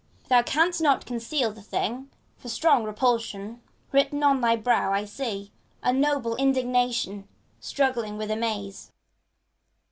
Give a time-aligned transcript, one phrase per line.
[0.29, 3.61] Thou canst not conceal the thing; For strong repulsion
[3.91, 5.51] written on thy brow I see.
[5.83, 7.27] And noble indignation,
[7.59, 8.91] struggling with amaze.